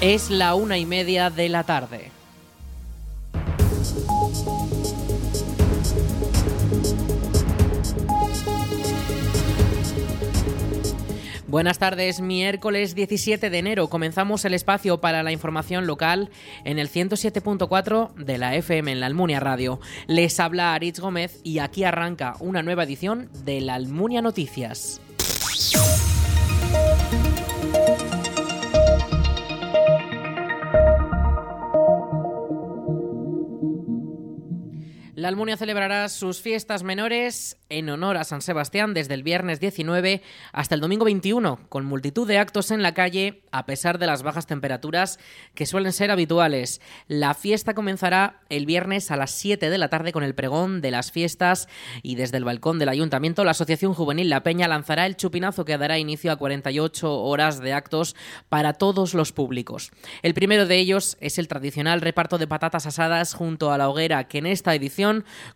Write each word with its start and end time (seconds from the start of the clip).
Es 0.00 0.30
la 0.30 0.54
una 0.54 0.78
y 0.78 0.86
media 0.86 1.28
de 1.28 1.48
la 1.48 1.64
tarde. 1.64 2.12
Buenas 11.48 11.80
tardes, 11.80 12.20
miércoles 12.20 12.94
17 12.94 13.50
de 13.50 13.58
enero 13.58 13.88
comenzamos 13.88 14.44
el 14.44 14.54
espacio 14.54 15.00
para 15.00 15.24
la 15.24 15.32
información 15.32 15.88
local 15.88 16.30
en 16.64 16.78
el 16.78 16.88
107.4 16.88 18.14
de 18.14 18.38
la 18.38 18.54
FM 18.54 18.92
en 18.92 19.00
la 19.00 19.06
Almunia 19.06 19.40
Radio. 19.40 19.80
Les 20.06 20.38
habla 20.38 20.74
Aritz 20.74 21.00
Gómez 21.00 21.40
y 21.42 21.58
aquí 21.58 21.82
arranca 21.82 22.36
una 22.38 22.62
nueva 22.62 22.84
edición 22.84 23.30
de 23.44 23.60
la 23.62 23.74
Almunia 23.74 24.22
Noticias. 24.22 25.00
La 35.18 35.26
Almunia 35.26 35.56
celebrará 35.56 36.08
sus 36.08 36.40
fiestas 36.40 36.84
menores 36.84 37.56
en 37.70 37.90
honor 37.90 38.16
a 38.16 38.22
San 38.22 38.40
Sebastián 38.40 38.94
desde 38.94 39.14
el 39.14 39.24
viernes 39.24 39.58
19 39.58 40.22
hasta 40.52 40.76
el 40.76 40.80
domingo 40.80 41.04
21, 41.06 41.58
con 41.68 41.84
multitud 41.86 42.28
de 42.28 42.38
actos 42.38 42.70
en 42.70 42.82
la 42.84 42.94
calle 42.94 43.42
a 43.50 43.66
pesar 43.66 43.98
de 43.98 44.06
las 44.06 44.22
bajas 44.22 44.46
temperaturas 44.46 45.18
que 45.56 45.66
suelen 45.66 45.92
ser 45.92 46.12
habituales. 46.12 46.80
La 47.08 47.34
fiesta 47.34 47.74
comenzará 47.74 48.42
el 48.48 48.64
viernes 48.64 49.10
a 49.10 49.16
las 49.16 49.32
7 49.32 49.70
de 49.70 49.78
la 49.78 49.88
tarde 49.88 50.12
con 50.12 50.22
el 50.22 50.36
pregón 50.36 50.80
de 50.80 50.92
las 50.92 51.10
fiestas 51.10 51.68
y 52.04 52.14
desde 52.14 52.36
el 52.36 52.44
balcón 52.44 52.78
del 52.78 52.88
ayuntamiento 52.88 53.42
la 53.42 53.50
Asociación 53.50 53.94
Juvenil 53.94 54.30
La 54.30 54.44
Peña 54.44 54.68
lanzará 54.68 55.04
el 55.04 55.16
chupinazo 55.16 55.64
que 55.64 55.78
dará 55.78 55.98
inicio 55.98 56.30
a 56.30 56.36
48 56.36 57.22
horas 57.22 57.58
de 57.58 57.72
actos 57.72 58.14
para 58.48 58.74
todos 58.74 59.14
los 59.14 59.32
públicos. 59.32 59.90
El 60.22 60.34
primero 60.34 60.66
de 60.66 60.78
ellos 60.78 61.16
es 61.20 61.38
el 61.38 61.48
tradicional 61.48 62.02
reparto 62.02 62.38
de 62.38 62.46
patatas 62.46 62.86
asadas 62.86 63.34
junto 63.34 63.72
a 63.72 63.78
la 63.78 63.88
hoguera 63.88 64.28
que 64.28 64.38
en 64.38 64.46
esta 64.46 64.76
edición 64.76 65.07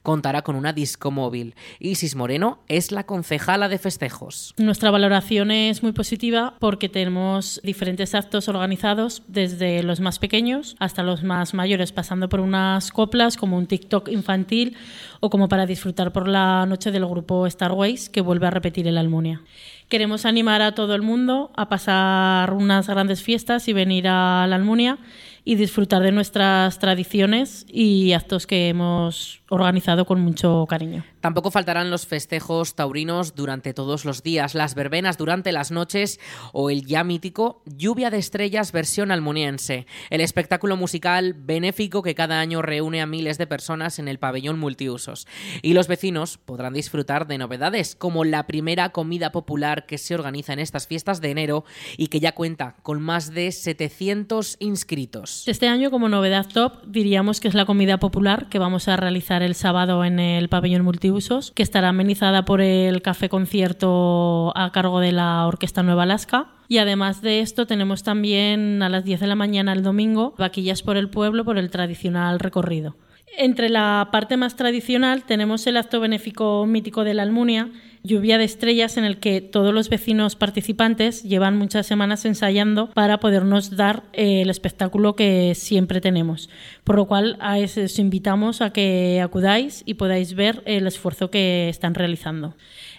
contará 0.03 0.42
con 0.42 0.56
una 0.56 0.72
disco 0.72 1.11
móvil. 1.11 1.55
Isis 1.78 2.17
Moreno 2.17 2.61
es 2.69 2.92
la 2.92 3.05
concejala 3.05 3.69
de 3.69 3.78
festejos. 3.78 4.55
Nuestra 4.59 4.91
valoración 4.91 5.50
es 5.50 5.83
muy 5.83 5.92
positiva 5.92 6.55
porque 6.59 6.89
tenemos 6.89 7.61
diferentes 7.62 8.14
actos 8.14 8.48
organizados 8.48 9.22
desde 9.28 9.83
los 9.83 10.00
más 10.00 10.19
pequeños 10.19 10.77
hasta 10.78 11.03
los 11.03 11.22
más 11.22 11.55
mayores, 11.55 11.92
pasando 11.92 12.28
por 12.28 12.41
unas 12.41 12.91
coplas 12.91 13.36
como 13.36 13.56
un 13.56 13.67
TikTok 13.67 14.09
infantil 14.09 14.77
o 15.20 15.31
como 15.31 15.48
para 15.48 15.66
disfrutar 15.66 16.12
por 16.12 16.28
la 16.28 16.66
noche 16.66 16.91
del 16.91 17.06
grupo 17.06 17.48
Starways 17.48 18.09
que 18.09 18.20
vuelve 18.20 18.47
a 18.47 18.50
repetir 18.50 18.87
el 18.87 18.98
Almunia. 18.98 19.42
Queremos 19.89 20.25
animar 20.25 20.62
a 20.62 20.75
todo 20.75 20.94
el 20.94 21.03
mundo 21.03 21.50
a 21.55 21.69
pasar 21.69 22.55
unas 22.55 22.89
grandes 22.89 23.22
fiestas 23.22 23.69
y 23.69 23.72
venir 23.72 24.09
a 24.09 24.47
la 24.47 24.56
Almunia 24.56 24.98
y 25.45 25.57
disfrutar 25.57 26.03
de 26.03 26.12
nuestras 26.12 26.79
tradiciones 26.79 27.67
y 27.69 28.12
actos 28.12 28.47
que 28.47 28.69
hemos 28.69 29.43
organizado 29.49 30.05
con 30.05 30.21
mucho 30.21 30.67
cariño. 30.69 31.05
Tampoco 31.23 31.53
faltarán 31.53 31.92
los 31.92 32.05
festejos 32.05 32.75
taurinos 32.75 33.37
durante 33.37 33.73
todos 33.73 34.05
los 34.05 34.25
días, 34.25 34.56
las 34.56 34.75
verbenas 34.75 35.19
durante 35.19 35.53
las 35.53 35.70
noches 35.70 36.19
o 36.53 36.69
el 36.69 36.84
ya 36.84 37.05
mítico 37.05 37.62
Lluvia 37.65 38.11
de 38.11 38.19
Estrellas 38.19 38.73
versión 38.73 39.12
almuniense, 39.12 39.87
el 40.11 40.20
espectáculo 40.20 40.77
musical 40.77 41.34
benéfico 41.34 42.03
que 42.03 42.17
cada 42.17 42.41
año 42.41 42.61
reúne 42.61 43.00
a 43.00 43.06
miles 43.06 43.39
de 43.39 43.47
personas 43.47 44.00
en 44.00 44.09
el 44.09 44.19
pabellón 44.19 44.59
multiusos. 44.59 45.28
Y 45.62 45.75
los 45.75 45.87
vecinos 45.87 46.39
podrán 46.39 46.73
disfrutar 46.73 47.28
de 47.28 47.39
novedades 47.39 47.95
como 47.95 48.25
la 48.25 48.48
primera 48.48 48.89
comida 48.89 49.31
popular 49.31 49.87
que 49.87 49.98
se 49.98 50.17
organiza 50.17 50.53
en 50.53 50.59
estas 50.59 50.89
fiestas 50.89 51.20
de 51.20 51.31
enero 51.31 51.65
y 51.97 52.09
que 52.09 52.19
ya 52.19 52.33
cuenta 52.33 52.75
con 52.83 53.00
más 53.00 53.33
de 53.33 53.53
700 53.53 54.56
inscritos. 54.59 55.44
Este 55.47 55.69
año 55.69 55.93
como 55.93 56.09
novedad 56.09 56.49
top 56.53 56.84
diríamos 56.84 57.39
que 57.39 57.47
es 57.47 57.54
la 57.54 57.65
comida 57.65 57.99
popular 57.99 58.49
que 58.49 58.59
vamos 58.59 58.89
a 58.89 58.97
realizar 58.97 59.44
el 59.44 59.54
sábado 59.54 60.04
en 60.04 60.19
el 60.19 60.49
pabellón 60.49 60.83
multiusos, 60.83 61.12
que 61.55 61.62
estará 61.62 61.91
amenizada 61.91 62.45
por 62.45 62.61
el 62.61 63.03
café 63.03 63.28
concierto 63.28 64.53
a 64.56 64.73
cargo 64.73 65.00
de 65.00 65.12
la 65.12 65.47
Orquesta 65.47 65.83
Nueva 65.83 66.05
Alaska. 66.05 66.47
Y 66.69 66.78
además 66.78 67.21
de 67.21 67.41
esto 67.41 67.67
tenemos 67.67 68.03
también 68.03 68.83
a 68.83 68.89
las 68.89 69.05
10 69.05 69.21
de 69.21 69.27
la 69.27 69.34
mañana 69.34 69.72
el 69.72 69.83
domingo 69.83 70.34
vaquillas 70.39 70.83
por 70.83 70.97
el 70.97 71.11
pueblo 71.11 71.45
por 71.45 71.59
el 71.59 71.71
tradicional 71.71 72.41
recorrido. 72.41 72.97
Entre 73.37 73.69
la 73.69 74.09
parte 74.12 74.37
más 74.37 74.56
tradicional 74.56 75.25
tenemos 75.25 75.67
el 75.67 75.77
acto 75.77 76.01
benéfico 76.01 76.67
mítico 76.67 77.05
de 77.05 77.15
la 77.15 77.22
Almunia, 77.22 77.71
Lluvia 78.05 78.37
de 78.37 78.45
Estrellas, 78.45 78.97
en 78.97 79.05
el 79.05 79.19
que 79.19 79.41
todos 79.41 79.73
los 79.73 79.89
vecinos 79.89 80.35
participantes 80.35 81.23
llevan 81.23 81.57
muchas 81.57 81.87
semanas 81.87 82.25
ensayando 82.25 82.91
para 82.91 83.21
podernos 83.21 83.77
dar 83.77 84.03
eh, 84.13 84.43
el 84.43 84.51
espectáculo 84.51 85.15
que 85.15 85.55
siempre 85.55 86.01
tenemos. 86.01 86.51
Por 86.83 86.97
lo 86.97 87.07
cual 87.07 87.39
os 87.41 87.99
invitamos 88.01 88.61
a 88.61 88.73
que 88.73 89.21
acudáis 89.23 89.85
y 89.87 89.95
podáis 89.95 90.35
ver 90.35 90.63
el 90.67 90.87
esfuerzo 90.89 91.31
que 91.31 91.69
están 91.69 91.95
realizando. 91.95 92.55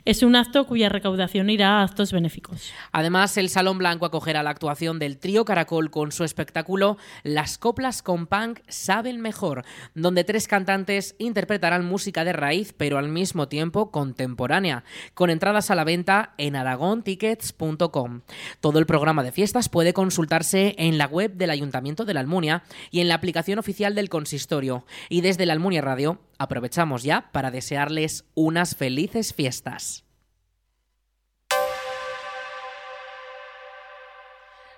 Es 0.05 0.21
un 0.21 0.35
acto 0.35 0.67
cuya 0.67 0.89
recaudación 0.89 1.49
irá 1.49 1.79
a 1.79 1.83
actos 1.83 2.11
benéficos. 2.11 2.73
Además, 2.91 3.37
el 3.37 3.47
Salón 3.47 3.77
Blanco 3.77 4.05
acogerá 4.05 4.43
la 4.43 4.49
actuación 4.49 4.99
del 4.99 5.17
trío 5.17 5.45
Caracol 5.45 5.91
con 5.91 6.11
su 6.11 6.25
espectáculo 6.25 6.97
Las 7.23 7.57
coplas 7.57 8.01
con 8.01 8.27
punk 8.27 8.59
saben 8.67 9.21
mejor, 9.21 9.63
donde 9.95 10.25
tres 10.25 10.49
cantantes 10.49 11.15
interpretarán 11.19 11.85
música 11.85 12.25
de 12.25 12.33
raíz, 12.33 12.73
pero 12.75 12.97
al 12.97 13.07
mismo 13.07 13.47
tiempo 13.47 13.91
contemporánea, 13.91 14.83
con 15.13 15.29
entradas 15.29 15.71
a 15.71 15.75
la 15.75 15.85
venta 15.85 16.33
en 16.37 16.57
aragontickets.com. 16.57 18.21
Todo 18.59 18.79
el 18.79 18.85
programa 18.85 19.23
de 19.23 19.31
fiestas 19.31 19.69
puede 19.69 19.93
consultarse 19.93 20.75
en 20.79 20.97
la 20.97 21.07
web 21.07 21.35
del 21.35 21.49
Ayuntamiento 21.49 22.03
de 22.03 22.13
la 22.13 22.19
Almunia 22.19 22.63
y 22.91 22.99
en 22.99 23.07
la 23.07 23.15
aplicación 23.15 23.57
oficial 23.57 23.95
del 23.95 24.09
consistorio. 24.09 24.85
Y 25.07 25.21
desde 25.21 25.45
la 25.45 25.53
Almunia 25.53 25.81
Radio 25.81 26.19
aprovechamos 26.43 27.03
ya 27.03 27.31
para 27.31 27.51
desearles 27.51 28.25
unas 28.35 28.75
felices 28.75 29.33
fiestas. 29.33 30.05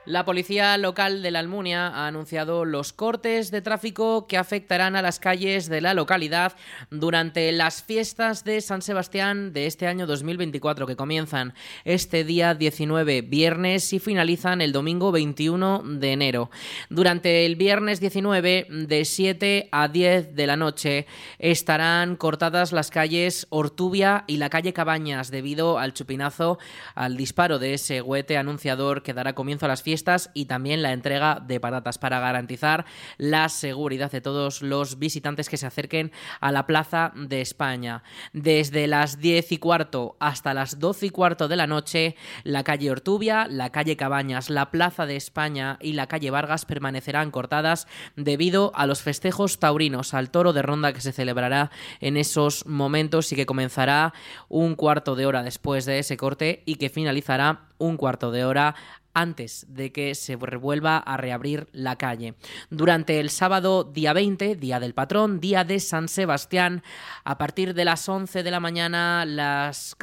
La 0.05 0.23
policía 0.23 0.77
local 0.77 1.23
de 1.23 1.31
la 1.31 1.39
Almunia 1.39 1.87
ha 1.87 2.05
anunciado 2.05 2.63
los 2.63 2.93
cortes 2.93 3.49
de 3.49 3.63
tráfico 3.63 4.27
que 4.27 4.37
afectarán 4.37 4.95
a 4.95 5.01
las 5.01 5.17
calles 5.17 5.67
de 5.67 5.81
la 5.81 5.95
localidad 5.95 6.53
durante 6.91 7.51
las 7.51 7.81
fiestas 7.81 8.43
de 8.43 8.61
San 8.61 8.83
Sebastián 8.83 9.51
de 9.51 9.65
este 9.65 9.87
año 9.87 10.05
2024 10.05 10.85
que 10.85 10.95
comienzan 10.95 11.55
este 11.85 12.23
día 12.23 12.53
19 12.53 13.23
viernes 13.23 13.93
y 13.93 13.99
finalizan 13.99 14.61
el 14.61 14.73
domingo 14.73 15.11
21 15.11 15.81
de 15.83 16.11
enero. 16.11 16.51
Durante 16.91 17.47
el 17.47 17.55
viernes 17.55 17.99
19 17.99 18.67
de 18.69 19.05
7 19.05 19.69
a 19.71 19.87
10 19.87 20.35
de 20.35 20.45
la 20.45 20.55
noche 20.55 21.07
estarán 21.39 22.15
cortadas 22.15 22.73
las 22.73 22.91
calles 22.91 23.47
Ortubia 23.49 24.23
y 24.27 24.37
la 24.37 24.51
calle 24.51 24.71
Cabañas 24.71 25.31
debido 25.31 25.79
al 25.79 25.95
chupinazo, 25.95 26.59
al 26.93 27.17
disparo 27.17 27.57
de 27.57 27.73
ese 27.73 28.03
huete 28.03 28.37
anunciador 28.37 29.01
que 29.01 29.15
dará 29.15 29.33
comienzo 29.33 29.65
a 29.65 29.69
las 29.69 29.81
fiestas 29.81 29.94
y 30.33 30.45
también 30.45 30.81
la 30.81 30.93
entrega 30.93 31.39
de 31.45 31.59
patatas 31.59 31.97
para 31.97 32.19
garantizar 32.19 32.85
la 33.17 33.49
seguridad 33.49 34.11
de 34.11 34.21
todos 34.21 34.61
los 34.61 34.99
visitantes 34.99 35.49
que 35.49 35.57
se 35.57 35.65
acerquen 35.65 36.11
a 36.41 36.51
la 36.51 36.67
Plaza 36.67 37.11
de 37.15 37.41
España. 37.41 38.03
Desde 38.33 38.87
las 38.87 39.19
10 39.19 39.53
y 39.53 39.57
cuarto 39.57 40.17
hasta 40.19 40.53
las 40.53 40.79
12 40.79 41.07
y 41.07 41.09
cuarto 41.09 41.47
de 41.47 41.55
la 41.55 41.67
noche, 41.67 42.15
la 42.43 42.63
calle 42.63 42.91
Ortubia, 42.91 43.47
la 43.49 43.71
calle 43.71 43.97
Cabañas, 43.97 44.49
la 44.49 44.71
Plaza 44.71 45.05
de 45.05 45.15
España 45.15 45.77
y 45.81 45.93
la 45.93 46.07
calle 46.07 46.31
Vargas 46.31 46.65
permanecerán 46.65 47.31
cortadas 47.31 47.87
debido 48.15 48.71
a 48.75 48.85
los 48.85 49.01
festejos 49.01 49.59
taurinos, 49.59 50.13
al 50.13 50.29
toro 50.29 50.53
de 50.53 50.61
ronda 50.61 50.93
que 50.93 51.01
se 51.01 51.11
celebrará 51.11 51.71
en 51.99 52.17
esos 52.17 52.65
momentos 52.65 53.31
y 53.31 53.35
que 53.35 53.45
comenzará 53.45 54.13
un 54.49 54.75
cuarto 54.75 55.15
de 55.15 55.25
hora 55.25 55.43
después 55.43 55.85
de 55.85 55.99
ese 55.99 56.17
corte 56.17 56.63
y 56.65 56.75
que 56.75 56.89
finalizará 56.89 57.65
un 57.77 57.97
cuarto 57.97 58.31
de 58.31 58.45
hora 58.45 58.75
antes 59.15 59.65
de 59.69 59.91
que 59.91 60.13
se 60.13 60.35
vuelva 60.35 60.97
a 60.97 61.17
reabrir 61.17 61.67
la 61.71 61.95
calle. 61.95 62.35
Durante 62.69 63.19
el 63.19 63.31
sábado 63.31 63.83
día 63.83 64.13
20, 64.13 64.55
día 64.55 64.79
del 64.79 64.93
patrón, 64.93 65.39
día 65.39 65.63
de 65.63 65.79
San 65.79 66.07
Sebastián, 66.07 66.83
a 67.23 67.39
partir 67.39 67.73
de 67.73 67.85
las 67.85 68.07
11 68.07 68.43
de 68.43 68.51
la 68.51 68.59
mañana 68.59 69.25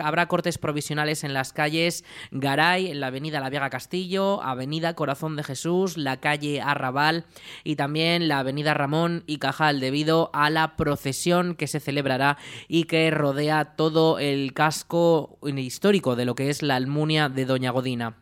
habrá 0.02 0.26
cortes 0.26 0.58
provisionales 0.58 1.22
en 1.22 1.34
las 1.34 1.52
calles 1.52 2.04
Garay, 2.30 2.90
en 2.90 3.00
la 3.00 3.08
avenida 3.08 3.38
La 3.38 3.50
Vega 3.50 3.70
Castillo, 3.70 4.42
avenida 4.42 4.94
Corazón 4.94 5.36
de 5.36 5.44
Jesús, 5.44 5.96
la 5.96 6.18
calle 6.18 6.60
Arrabal 6.60 7.24
y 7.62 7.76
también 7.76 8.28
la 8.28 8.40
avenida 8.40 8.74
Ramón 8.74 9.24
y 9.26 9.38
Cajal 9.38 9.80
debido 9.80 10.30
a 10.32 10.50
la 10.50 10.76
procesión 10.76 11.54
que 11.54 11.66
se 11.66 11.80
celebrará 11.80 12.38
y 12.66 12.84
que 12.84 13.10
rodea 13.10 13.76
todo 13.76 14.18
el 14.18 14.54
casco 14.54 15.38
histórico 15.42 16.16
de 16.16 16.24
lo 16.24 16.34
que 16.34 16.50
es 16.50 16.62
la 16.62 16.76
Almunia 16.76 17.28
de 17.28 17.44
Doña 17.44 17.70
Godina. 17.70 18.16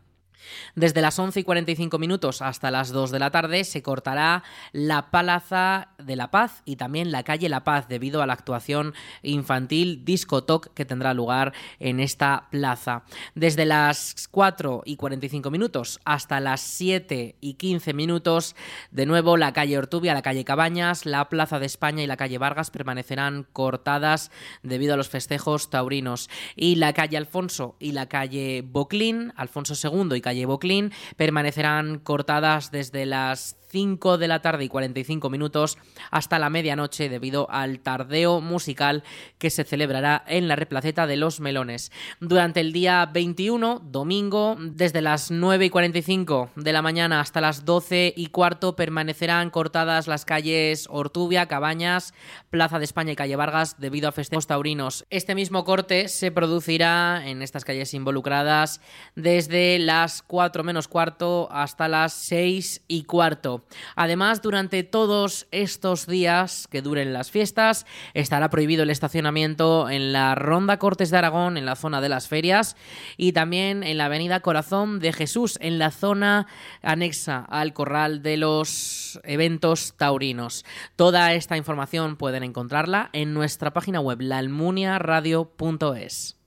Desde 0.74 1.02
las 1.02 1.18
11 1.18 1.40
y 1.40 1.44
45 1.44 1.98
minutos 1.98 2.42
hasta 2.42 2.70
las 2.70 2.90
2 2.90 3.10
de 3.10 3.18
la 3.18 3.30
tarde 3.30 3.64
se 3.64 3.82
cortará 3.82 4.42
la 4.72 5.10
Plaza 5.10 5.88
de 5.98 6.16
la 6.16 6.30
Paz 6.30 6.62
y 6.64 6.76
también 6.76 7.12
la 7.12 7.22
calle 7.22 7.48
La 7.48 7.64
Paz 7.64 7.88
debido 7.88 8.22
a 8.22 8.26
la 8.26 8.32
actuación 8.32 8.94
infantil 9.22 10.04
Disco 10.04 10.44
Talk 10.44 10.72
que 10.74 10.84
tendrá 10.84 11.14
lugar 11.14 11.52
en 11.78 12.00
esta 12.00 12.48
plaza. 12.50 13.04
Desde 13.34 13.66
las 13.66 14.28
4 14.30 14.82
y 14.84 14.96
45 14.96 15.50
minutos 15.50 16.00
hasta 16.04 16.40
las 16.40 16.60
7 16.60 17.36
y 17.40 17.54
15 17.54 17.92
minutos, 17.94 18.56
de 18.90 19.06
nuevo 19.06 19.36
la 19.36 19.52
calle 19.52 19.78
Ortubia, 19.78 20.14
la 20.14 20.22
calle 20.22 20.44
Cabañas, 20.44 21.06
la 21.06 21.28
Plaza 21.28 21.58
de 21.58 21.66
España 21.66 22.02
y 22.02 22.06
la 22.06 22.16
calle 22.16 22.38
Vargas 22.38 22.70
permanecerán 22.70 23.46
cortadas 23.52 24.30
debido 24.62 24.94
a 24.94 24.96
los 24.96 25.08
festejos 25.08 25.70
taurinos. 25.70 26.28
Y 26.56 26.76
la 26.76 26.92
calle 26.92 27.16
Alfonso 27.16 27.76
y 27.78 27.92
la 27.92 28.08
calle 28.08 28.62
Boclín, 28.66 29.32
Alfonso 29.36 29.74
II 29.74 30.16
y 30.16 30.20
calle 30.30 30.46
Boclín, 30.46 30.92
permanecerán 31.16 31.98
cortadas 31.98 32.70
desde 32.70 33.04
las 33.04 33.59
5 33.70 34.18
de 34.18 34.28
la 34.28 34.42
tarde 34.42 34.64
y 34.64 34.68
45 34.68 35.30
minutos 35.30 35.78
hasta 36.10 36.38
la 36.38 36.50
medianoche 36.50 37.08
debido 37.08 37.50
al 37.50 37.80
tardeo 37.80 38.40
musical 38.40 39.04
que 39.38 39.50
se 39.50 39.64
celebrará 39.64 40.24
en 40.26 40.48
la 40.48 40.56
replaceta 40.56 41.06
de 41.06 41.16
los 41.16 41.40
melones. 41.40 41.92
Durante 42.20 42.60
el 42.60 42.72
día 42.72 43.06
21, 43.06 43.80
domingo, 43.84 44.56
desde 44.58 45.00
las 45.02 45.30
9 45.30 45.66
y 45.66 45.70
45 45.70 46.50
de 46.56 46.72
la 46.72 46.82
mañana 46.82 47.20
hasta 47.20 47.40
las 47.40 47.64
12 47.64 48.12
y 48.16 48.26
cuarto 48.26 48.74
permanecerán 48.76 49.50
cortadas 49.50 50.08
las 50.08 50.24
calles 50.24 50.86
Ortubia, 50.90 51.46
Cabañas, 51.46 52.12
Plaza 52.50 52.78
de 52.78 52.84
España 52.84 53.12
y 53.12 53.16
Calle 53.16 53.36
Vargas 53.36 53.76
debido 53.78 54.08
a 54.08 54.12
festejos 54.12 54.46
taurinos. 54.46 55.06
Este 55.10 55.34
mismo 55.34 55.64
corte 55.64 56.08
se 56.08 56.32
producirá 56.32 57.26
en 57.26 57.42
estas 57.42 57.64
calles 57.64 57.94
involucradas 57.94 58.80
desde 59.14 59.78
las 59.78 60.22
4 60.22 60.64
menos 60.64 60.88
cuarto 60.88 61.48
hasta 61.50 61.88
las 61.88 62.12
6 62.14 62.82
y 62.88 63.04
cuarto. 63.04 63.59
Además, 63.96 64.42
durante 64.42 64.82
todos 64.82 65.46
estos 65.50 66.06
días 66.06 66.66
que 66.70 66.82
duren 66.82 67.12
las 67.12 67.30
fiestas, 67.30 67.86
estará 68.14 68.50
prohibido 68.50 68.82
el 68.82 68.90
estacionamiento 68.90 69.90
en 69.90 70.12
la 70.12 70.34
Ronda 70.34 70.78
Cortes 70.78 71.10
de 71.10 71.18
Aragón, 71.18 71.56
en 71.56 71.66
la 71.66 71.76
zona 71.76 72.00
de 72.00 72.08
las 72.08 72.28
ferias, 72.28 72.76
y 73.16 73.32
también 73.32 73.82
en 73.82 73.98
la 73.98 74.06
Avenida 74.06 74.40
Corazón 74.40 75.00
de 75.00 75.12
Jesús, 75.12 75.58
en 75.60 75.78
la 75.78 75.90
zona 75.90 76.46
anexa 76.82 77.44
al 77.48 77.72
corral 77.72 78.22
de 78.22 78.36
los 78.36 79.20
eventos 79.24 79.94
taurinos. 79.96 80.64
Toda 80.96 81.32
esta 81.34 81.56
información 81.56 82.16
pueden 82.16 82.42
encontrarla 82.42 83.10
en 83.12 83.34
nuestra 83.34 83.72
página 83.72 84.00
web, 84.00 84.20
laalmuniaradio.es. 84.20 86.39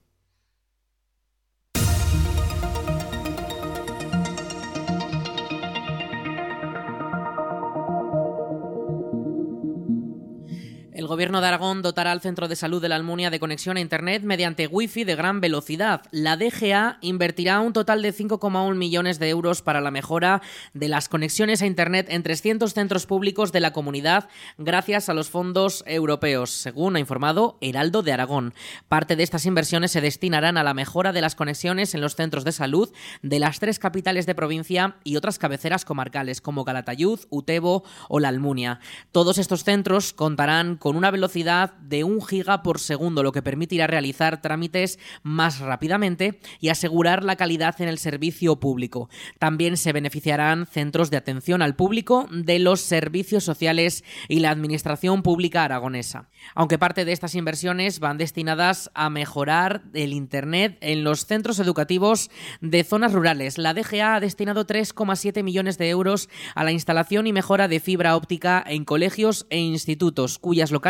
El 11.04 11.08
Gobierno 11.08 11.42
de 11.42 11.48
Aragón 11.48 11.82
dotará 11.82 12.12
al 12.12 12.22
Centro 12.22 12.48
de 12.48 12.56
Salud 12.56 12.80
de 12.80 12.88
la 12.88 12.96
Almunia 12.96 13.28
de 13.28 13.38
conexión 13.38 13.76
a 13.76 13.80
Internet 13.80 14.22
mediante 14.22 14.66
Wi-Fi 14.66 15.04
de 15.04 15.16
gran 15.16 15.42
velocidad. 15.42 16.00
La 16.12 16.38
DGA 16.38 16.96
invertirá 17.02 17.60
un 17.60 17.74
total 17.74 18.00
de 18.00 18.14
5,1 18.14 18.74
millones 18.74 19.18
de 19.18 19.28
euros 19.28 19.60
para 19.60 19.82
la 19.82 19.90
mejora 19.90 20.40
de 20.72 20.88
las 20.88 21.10
conexiones 21.10 21.60
a 21.60 21.66
Internet 21.66 22.06
en 22.08 22.22
300 22.22 22.72
centros 22.72 23.04
públicos 23.04 23.52
de 23.52 23.60
la 23.60 23.74
comunidad 23.74 24.30
gracias 24.56 25.10
a 25.10 25.12
los 25.14 25.28
fondos 25.28 25.84
europeos, 25.86 26.48
según 26.52 26.96
ha 26.96 27.00
informado 27.00 27.58
Heraldo 27.60 28.02
de 28.02 28.14
Aragón. 28.14 28.54
Parte 28.88 29.14
de 29.14 29.24
estas 29.24 29.44
inversiones 29.44 29.90
se 29.90 30.00
destinarán 30.00 30.56
a 30.56 30.64
la 30.64 30.72
mejora 30.72 31.12
de 31.12 31.20
las 31.20 31.34
conexiones 31.34 31.94
en 31.94 32.00
los 32.00 32.16
centros 32.16 32.44
de 32.44 32.52
salud 32.52 32.88
de 33.20 33.40
las 33.40 33.60
tres 33.60 33.78
capitales 33.78 34.24
de 34.24 34.34
provincia 34.34 34.96
y 35.04 35.16
otras 35.16 35.38
cabeceras 35.38 35.84
comarcales 35.84 36.40
como 36.40 36.64
Calatayud, 36.64 37.20
Utebo 37.28 37.84
o 38.08 38.20
La 38.20 38.28
Almunia. 38.28 38.80
Todos 39.12 39.36
estos 39.36 39.64
centros 39.64 40.14
contarán 40.14 40.76
con 40.76 40.93
una 40.96 41.10
velocidad 41.10 41.74
de 41.78 42.04
un 42.04 42.24
giga 42.24 42.62
por 42.62 42.80
segundo, 42.80 43.22
lo 43.22 43.32
que 43.32 43.42
permitirá 43.42 43.86
realizar 43.86 44.40
trámites 44.40 44.98
más 45.22 45.60
rápidamente 45.60 46.40
y 46.60 46.68
asegurar 46.68 47.24
la 47.24 47.36
calidad 47.36 47.80
en 47.80 47.88
el 47.88 47.98
servicio 47.98 48.60
público. 48.60 49.08
También 49.38 49.76
se 49.76 49.92
beneficiarán 49.92 50.66
centros 50.66 51.10
de 51.10 51.16
atención 51.16 51.62
al 51.62 51.76
público 51.76 52.28
de 52.30 52.58
los 52.58 52.80
servicios 52.80 53.44
sociales 53.44 54.04
y 54.28 54.40
la 54.40 54.50
administración 54.50 55.22
pública 55.22 55.64
aragonesa. 55.64 56.28
Aunque 56.54 56.78
parte 56.78 57.04
de 57.04 57.12
estas 57.12 57.34
inversiones 57.34 58.00
van 58.00 58.18
destinadas 58.18 58.90
a 58.94 59.10
mejorar 59.10 59.82
el 59.94 60.12
Internet 60.12 60.78
en 60.80 61.04
los 61.04 61.26
centros 61.26 61.58
educativos 61.58 62.30
de 62.60 62.84
zonas 62.84 63.12
rurales, 63.12 63.58
la 63.58 63.74
DGA 63.74 64.16
ha 64.16 64.20
destinado 64.20 64.66
3,7 64.66 65.42
millones 65.42 65.78
de 65.78 65.88
euros 65.88 66.28
a 66.54 66.64
la 66.64 66.72
instalación 66.72 67.26
y 67.26 67.32
mejora 67.32 67.68
de 67.68 67.80
fibra 67.80 68.16
óptica 68.16 68.62
en 68.66 68.84
colegios 68.84 69.46
e 69.50 69.58
institutos, 69.58 70.38
cuyas 70.38 70.70
localidades 70.70 70.83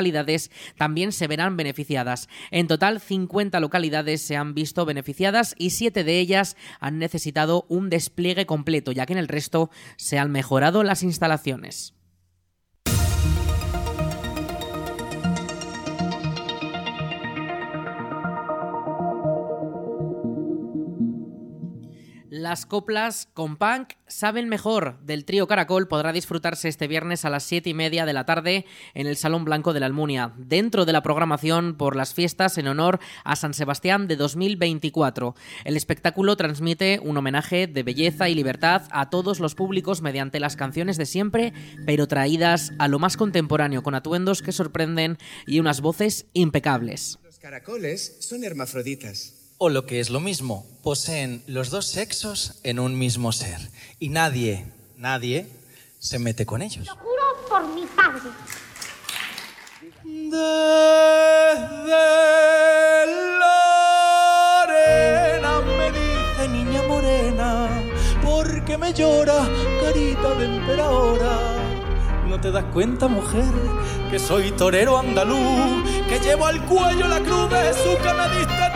también 0.76 1.12
se 1.12 1.26
verán 1.26 1.56
beneficiadas. 1.56 2.29
En 2.50 2.67
total, 2.67 3.00
50 3.00 3.61
localidades 3.61 4.23
se 4.23 4.37
han 4.37 4.55
visto 4.55 4.85
beneficiadas 4.85 5.55
y 5.58 5.70
7 5.70 6.05
de 6.05 6.19
ellas 6.19 6.56
han 6.81 6.99
necesitado 6.99 7.67
un 7.69 7.91
despliegue 7.91 8.46
completo, 8.46 8.93
ya 8.93 9.06
que 9.06 9.12
en 9.12 9.19
el 9.19 9.29
resto 9.29 9.70
se 9.96 10.19
han 10.19 10.31
mejorado 10.31 10.82
las 10.82 11.02
instalaciones. 11.02 11.94
Las 22.44 22.67
coplas 22.67 23.26
con 23.32 23.56
punk 23.56 23.94
saben 24.06 24.50
mejor 24.50 25.00
del 25.00 25.25
trío 25.25 25.46
Caracol 25.46 25.88
podrá 25.88 26.12
disfrutarse 26.12 26.69
este 26.69 26.87
viernes 26.88 27.25
a 27.25 27.31
las 27.31 27.44
7 27.44 27.70
y 27.70 27.73
media 27.73 28.05
de 28.05 28.12
la 28.12 28.26
tarde 28.26 28.67
en 28.93 29.06
el 29.06 29.17
Salón 29.17 29.46
Blanco 29.46 29.73
de 29.73 29.81
la 29.81 29.87
Almunia, 29.87 30.35
dentro 30.37 30.85
de 30.85 30.93
la 30.93 31.02
programación 31.02 31.75
por 31.75 31.96
las 31.96 32.12
fiestas 32.12 32.58
en 32.58 32.69
honor 32.69 33.00
a 33.25 33.35
San 33.37 33.55
Sebastián 33.55 34.08
de 34.08 34.17
2024. 34.17 35.35
El 35.64 35.75
espectáculo 35.75 36.37
transmite 36.37 37.00
un 37.02 37.17
homenaje 37.17 37.67
de 37.67 37.82
belleza 37.82 38.29
y 38.29 38.35
libertad 38.35 38.82
a 38.91 39.08
todos 39.08 39.41
los 39.41 39.55
públicos 39.55 40.02
mediante 40.02 40.38
las 40.38 40.55
canciones 40.55 40.99
de 40.99 41.06
siempre, 41.06 41.55
pero 41.87 42.08
traídas 42.08 42.73
a 42.79 42.88
lo 42.88 42.99
más 42.99 43.17
contemporáneo, 43.17 43.82
con 43.82 43.94
atuendos 43.94 44.43
que 44.43 44.52
sorprenden 44.52 45.17
y 45.46 45.61
unas 45.61 45.81
voces 45.81 46.26
impecables. 46.35 47.19
Los 47.25 47.38
caracoles 47.38 48.19
son 48.20 48.44
hermafroditas 48.44 49.44
o 49.58 49.68
lo 49.68 49.86
que 49.86 50.00
es 50.00 50.10
lo 50.10 50.20
mismo, 50.20 50.66
poseen 50.82 51.42
los 51.46 51.70
dos 51.70 51.86
sexos 51.86 52.54
en 52.62 52.78
un 52.78 52.98
mismo 52.98 53.32
ser 53.32 53.58
y 53.98 54.08
nadie, 54.08 54.66
nadie 54.96 55.48
se 55.98 56.18
mete 56.18 56.44
con 56.44 56.62
ellos. 56.62 56.86
Lo 56.86 56.96
juro 56.96 57.22
por 57.48 57.66
mi 57.74 57.86
padre. 57.86 58.30
Desde 60.04 60.36
la 63.38 64.62
arena 64.62 65.60
me 65.60 65.93
dice 65.93 66.48
niña 66.48 66.82
morena, 66.82 67.69
porque 68.22 68.76
me 68.76 68.93
llora 68.93 69.48
carita 69.82 70.34
de 70.34 70.44
emperadora. 70.44 71.38
¿No 72.29 72.40
te 72.40 72.50
das 72.50 72.64
cuenta, 72.72 73.06
mujer, 73.08 73.52
que 74.10 74.19
soy 74.19 74.50
torero 74.52 74.98
andaluz, 74.98 75.84
que 76.08 76.19
llevo 76.19 76.46
al 76.46 76.64
cuello 76.67 77.06
la 77.06 77.20
cruz 77.20 77.48
de 77.50 77.72
su 77.72 77.96
tú? 77.96 78.73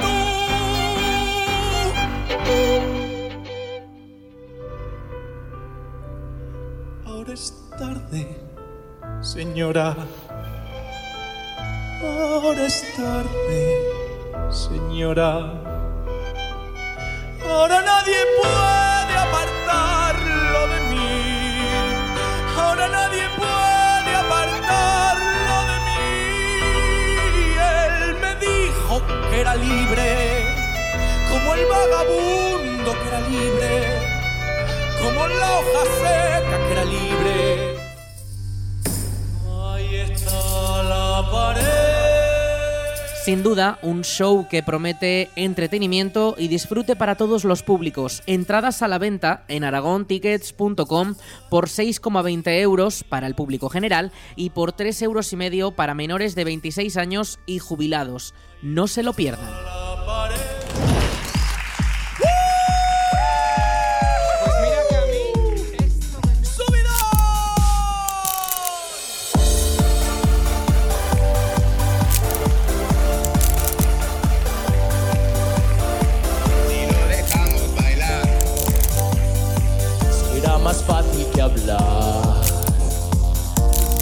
Ahora 7.07 7.33
es 7.33 7.52
tarde, 7.78 8.40
señora. 9.21 9.97
Ahora 12.02 12.67
es 12.67 12.85
tarde, 12.97 13.61
señora. 14.50 15.52
Ahora 17.45 17.83
nadie 17.83 18.19
puede 18.40 19.14
apartarlo 19.26 20.61
de 20.69 20.81
mí. 20.90 21.69
Ahora 22.57 22.88
nadie 22.88 23.25
puede 23.37 24.17
apartarlo 24.25 25.57
de 25.71 25.76
mí. 25.87 26.05
Él 28.05 28.17
me 28.23 28.33
dijo 28.47 29.02
que 29.31 29.40
era 29.40 29.55
libre 29.55 30.38
como 31.49 31.55
el 31.55 31.67
vagabundo 31.67 32.93
que 32.93 33.09
era 33.09 33.21
libre, 33.21 33.85
como 35.02 35.28
la 35.28 35.59
hoja 35.59 35.85
seca 35.97 36.67
que 36.67 36.73
era 36.73 36.85
libre. 36.85 37.76
Ahí 39.64 39.97
está 39.97 40.83
la 40.83 41.28
pared. 41.31 41.64
Sin 43.25 43.43
duda, 43.43 43.78
un 43.83 44.05
show 44.05 44.47
que 44.49 44.62
promete 44.62 45.31
entretenimiento 45.37 46.35
y 46.38 46.49
disfrute 46.49 46.97
para 46.97 47.14
todos 47.14 47.45
los 47.45 47.62
públicos. 47.62 48.23
Entradas 48.26 48.83
a 48.83 48.88
la 48.88 48.99
venta 48.99 49.45
en 49.49 49.64
aragontickets.com 49.64 51.14
por 51.50 51.69
6,20 51.69 52.61
euros 52.61 53.05
para 53.05 53.26
el 53.26 53.35
público 53.35 53.69
general 53.71 54.12
y 54.37 54.50
por 54.50 54.73
3 54.73 55.02
euros 55.02 55.35
para 55.76 55.95
menores 55.95 56.35
de 56.35 56.45
26 56.45 56.97
años 56.97 57.38
y 57.47 57.59
jubilados. 57.59 58.35
No 58.62 58.87
se 58.87 59.02
lo 59.02 59.12
pierdan. 59.12 59.88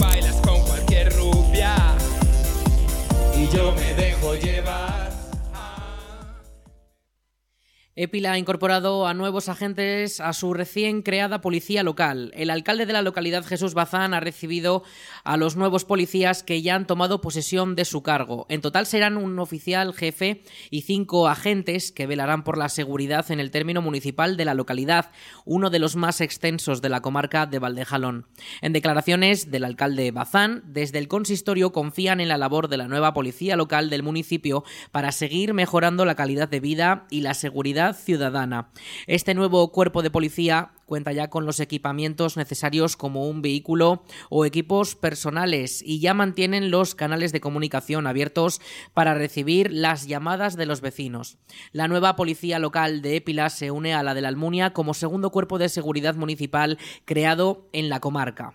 Bailas 0.00 0.34
con 0.42 0.60
cualquier 0.62 1.12
rubia 1.14 1.74
y 3.36 3.46
yo 3.54 3.72
me 3.72 3.94
dejo. 3.94 4.05
Épila 7.98 8.32
ha 8.32 8.38
incorporado 8.38 9.06
a 9.06 9.14
nuevos 9.14 9.48
agentes 9.48 10.20
a 10.20 10.34
su 10.34 10.52
recién 10.52 11.00
creada 11.00 11.40
policía 11.40 11.82
local. 11.82 12.30
El 12.34 12.50
alcalde 12.50 12.84
de 12.84 12.92
la 12.92 13.00
localidad, 13.00 13.42
Jesús 13.42 13.72
Bazán, 13.72 14.12
ha 14.12 14.20
recibido 14.20 14.82
a 15.24 15.38
los 15.38 15.56
nuevos 15.56 15.86
policías 15.86 16.42
que 16.42 16.60
ya 16.60 16.74
han 16.74 16.86
tomado 16.86 17.22
posesión 17.22 17.74
de 17.74 17.86
su 17.86 18.02
cargo. 18.02 18.44
En 18.50 18.60
total 18.60 18.84
serán 18.84 19.16
un 19.16 19.38
oficial 19.38 19.94
jefe 19.94 20.42
y 20.68 20.82
cinco 20.82 21.26
agentes 21.26 21.90
que 21.90 22.06
velarán 22.06 22.44
por 22.44 22.58
la 22.58 22.68
seguridad 22.68 23.30
en 23.30 23.40
el 23.40 23.50
término 23.50 23.80
municipal 23.80 24.36
de 24.36 24.44
la 24.44 24.52
localidad, 24.52 25.10
uno 25.46 25.70
de 25.70 25.78
los 25.78 25.96
más 25.96 26.20
extensos 26.20 26.82
de 26.82 26.90
la 26.90 27.00
comarca 27.00 27.46
de 27.46 27.60
Valdejalón. 27.60 28.26
En 28.60 28.74
declaraciones 28.74 29.50
del 29.50 29.64
alcalde 29.64 30.10
Bazán, 30.10 30.62
desde 30.66 30.98
el 30.98 31.08
consistorio 31.08 31.72
confían 31.72 32.20
en 32.20 32.28
la 32.28 32.36
labor 32.36 32.68
de 32.68 32.76
la 32.76 32.88
nueva 32.88 33.14
policía 33.14 33.56
local 33.56 33.88
del 33.88 34.02
municipio 34.02 34.64
para 34.92 35.12
seguir 35.12 35.54
mejorando 35.54 36.04
la 36.04 36.14
calidad 36.14 36.50
de 36.50 36.60
vida 36.60 37.06
y 37.08 37.22
la 37.22 37.32
seguridad 37.32 37.85
ciudadana. 37.92 38.70
Este 39.06 39.34
nuevo 39.34 39.72
cuerpo 39.72 40.02
de 40.02 40.10
policía 40.10 40.72
cuenta 40.86 41.12
ya 41.12 41.28
con 41.28 41.46
los 41.46 41.60
equipamientos 41.60 42.36
necesarios 42.36 42.96
como 42.96 43.28
un 43.28 43.42
vehículo 43.42 44.04
o 44.30 44.44
equipos 44.44 44.94
personales 44.94 45.82
y 45.84 46.00
ya 46.00 46.14
mantienen 46.14 46.70
los 46.70 46.94
canales 46.94 47.32
de 47.32 47.40
comunicación 47.40 48.06
abiertos 48.06 48.60
para 48.94 49.14
recibir 49.14 49.72
las 49.72 50.06
llamadas 50.06 50.56
de 50.56 50.66
los 50.66 50.80
vecinos. 50.80 51.38
La 51.72 51.88
nueva 51.88 52.16
policía 52.16 52.58
local 52.58 53.02
de 53.02 53.16
Épila 53.16 53.50
se 53.50 53.70
une 53.70 53.94
a 53.94 54.02
la 54.02 54.14
de 54.14 54.22
la 54.22 54.28
Almunia 54.28 54.72
como 54.72 54.94
segundo 54.94 55.30
cuerpo 55.30 55.58
de 55.58 55.68
seguridad 55.68 56.14
municipal 56.14 56.78
creado 57.04 57.68
en 57.72 57.88
la 57.88 58.00
comarca. 58.00 58.54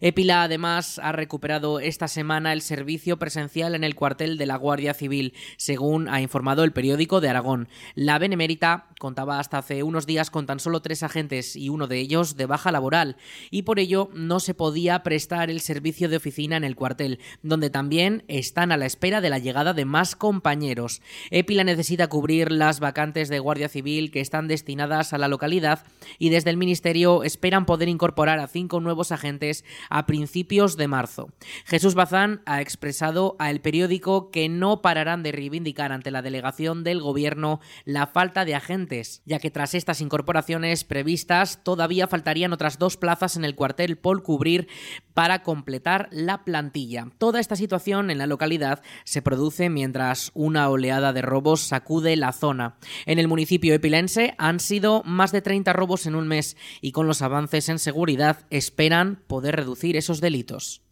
Épila 0.00 0.42
además 0.42 1.00
ha 1.02 1.12
recuperado 1.12 1.80
esta 1.80 2.08
semana 2.08 2.52
el 2.52 2.62
servicio 2.62 3.18
presencial 3.18 3.74
en 3.74 3.84
el 3.84 3.94
cuartel 3.94 4.38
de 4.38 4.46
la 4.46 4.56
Guardia 4.56 4.94
Civil, 4.94 5.34
según 5.56 6.08
ha 6.08 6.20
informado 6.20 6.64
el 6.64 6.72
periódico 6.72 7.20
de 7.20 7.28
Aragón. 7.28 7.68
La 7.94 8.18
Benemérita 8.18 8.88
contaba 8.98 9.38
hasta 9.38 9.58
hace 9.58 9.82
unos 9.82 10.06
días 10.06 10.30
con 10.30 10.46
tan 10.46 10.60
solo 10.60 10.82
tres 10.82 11.02
agentes 11.02 11.56
y 11.56 11.68
uno 11.68 11.86
de 11.86 11.98
ellos 11.98 12.36
de 12.36 12.46
baja 12.46 12.72
laboral, 12.72 13.16
y 13.50 13.62
por 13.62 13.78
ello 13.78 14.10
no 14.14 14.40
se 14.40 14.54
podía 14.54 15.02
prestar 15.02 15.50
el 15.50 15.60
servicio 15.60 16.08
de 16.08 16.16
oficina 16.16 16.56
en 16.56 16.64
el 16.64 16.76
cuartel, 16.76 17.20
donde 17.42 17.70
también 17.70 18.24
están 18.28 18.72
a 18.72 18.76
la 18.76 18.86
espera 18.86 19.20
de 19.20 19.30
la 19.30 19.38
llegada 19.38 19.74
de 19.74 19.84
más 19.84 20.16
compañeros. 20.16 21.02
Épila 21.30 21.64
necesita 21.64 22.08
cubrir 22.08 22.50
las 22.52 22.80
vacantes 22.80 23.28
de 23.28 23.38
Guardia 23.38 23.68
Civil 23.68 24.10
que 24.10 24.20
están 24.20 24.48
destinadas 24.48 25.12
a 25.12 25.18
la 25.18 25.28
localidad 25.28 25.84
y 26.18 26.30
desde 26.30 26.50
el 26.50 26.56
Ministerio 26.56 27.22
esperan 27.22 27.66
poder 27.66 27.88
incorporar 27.88 28.38
a 28.38 28.48
cinco 28.48 28.80
nuevos 28.80 29.12
agentes 29.12 29.64
a 29.90 30.06
principios 30.06 30.76
de 30.76 30.88
marzo. 30.88 31.30
Jesús 31.64 31.94
Bazán 31.94 32.42
ha 32.46 32.60
expresado 32.60 33.36
a 33.38 33.50
el 33.50 33.60
periódico 33.60 34.30
que 34.30 34.48
no 34.48 34.82
pararán 34.82 35.22
de 35.22 35.32
reivindicar 35.32 35.92
ante 35.92 36.10
la 36.10 36.22
delegación 36.22 36.84
del 36.84 37.00
gobierno 37.00 37.60
la 37.84 38.06
falta 38.06 38.44
de 38.44 38.54
agentes, 38.54 39.22
ya 39.24 39.38
que 39.38 39.50
tras 39.50 39.74
estas 39.74 40.00
incorporaciones 40.00 40.84
previstas 40.84 41.62
todavía 41.62 42.06
faltarían 42.06 42.52
otras 42.52 42.78
dos 42.78 42.96
plazas 42.96 43.36
en 43.36 43.44
el 43.44 43.54
cuartel 43.54 43.96
por 43.96 44.22
cubrir 44.22 44.68
para 45.14 45.42
completar 45.42 46.08
la 46.10 46.44
plantilla. 46.44 47.08
Toda 47.18 47.40
esta 47.40 47.56
situación 47.56 48.10
en 48.10 48.18
la 48.18 48.26
localidad 48.26 48.82
se 49.04 49.22
produce 49.22 49.68
mientras 49.70 50.30
una 50.34 50.68
oleada 50.68 51.12
de 51.12 51.22
robos 51.22 51.60
sacude 51.60 52.16
la 52.16 52.32
zona. 52.32 52.76
En 53.06 53.18
el 53.18 53.28
municipio 53.28 53.74
epilense 53.74 54.34
han 54.38 54.60
sido 54.60 55.02
más 55.04 55.32
de 55.32 55.42
30 55.42 55.72
robos 55.72 56.06
en 56.06 56.14
un 56.14 56.28
mes 56.28 56.56
y 56.80 56.92
con 56.92 57.06
los 57.06 57.22
avances 57.22 57.68
en 57.68 57.78
seguridad 57.78 58.46
esperan 58.50 59.20
poder 59.26 59.56
reducir 59.56 59.67
esos 59.96 60.20
delitos. 60.20 60.82